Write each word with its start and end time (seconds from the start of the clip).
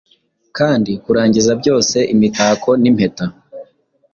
Kandi 0.57 0.91
kurangiza 1.03 1.51
byose 1.61 1.97
imitako 2.13 2.69
nimpeta 2.81 3.25